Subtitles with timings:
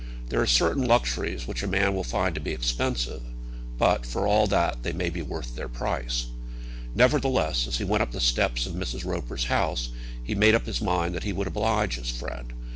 [0.29, 3.21] There are certain luxuries which a man will find to be expensive;
[3.77, 6.25] but, for all that, they may be worth their price.
[6.95, 9.05] Nevertheless as he went up the steps of Mrs.
[9.05, 9.89] Roper's house
[10.23, 12.51] he made up his mind that he would oblige his friend.